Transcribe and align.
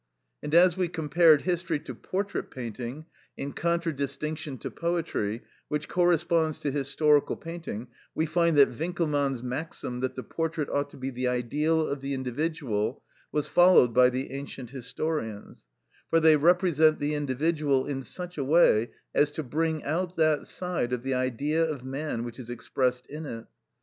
And 0.41 0.55
as 0.55 0.75
we 0.75 0.87
compared 0.87 1.43
history 1.43 1.79
to 1.81 1.93
portrait 1.93 2.49
painting, 2.49 3.05
in 3.37 3.53
contradistinction 3.53 4.57
to 4.57 4.71
poetry, 4.71 5.43
which 5.67 5.87
corresponds 5.87 6.57
to 6.61 6.71
historical 6.71 7.35
painting, 7.35 7.85
we 8.15 8.25
find 8.25 8.57
that 8.57 8.71
Winckelmann's 8.71 9.43
maxim, 9.43 9.99
that 9.99 10.15
the 10.15 10.23
portrait 10.23 10.69
ought 10.71 10.89
to 10.89 10.97
be 10.97 11.11
the 11.11 11.27
ideal 11.27 11.85
of 11.87 12.01
the 12.01 12.15
individual, 12.15 13.03
was 13.31 13.45
followed 13.45 13.93
by 13.93 14.09
the 14.09 14.31
ancient 14.31 14.71
historians, 14.71 15.67
for 16.09 16.19
they 16.19 16.35
represent 16.35 16.97
the 16.97 17.13
individual 17.13 17.85
in 17.85 18.01
such 18.01 18.39
a 18.39 18.43
way 18.43 18.89
as 19.13 19.29
to 19.29 19.43
bring 19.43 19.83
out 19.83 20.15
that 20.15 20.47
side 20.47 20.93
of 20.93 21.03
the 21.03 21.13
Idea 21.13 21.63
of 21.63 21.83
man 21.85 22.23
which 22.23 22.39
is 22.39 22.49
expressed 22.49 23.05
in 23.05 23.27
it. 23.27 23.45